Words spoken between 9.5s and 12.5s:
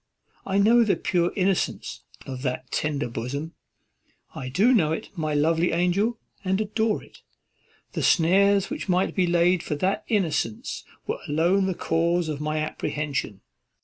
for that innocence were alone the cause of